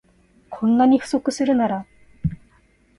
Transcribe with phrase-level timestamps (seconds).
[0.49, 1.85] こんなに不足するなら